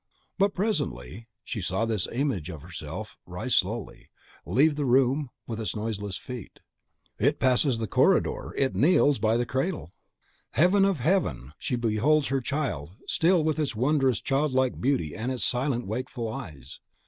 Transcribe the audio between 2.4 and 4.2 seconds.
of herself rise slowly,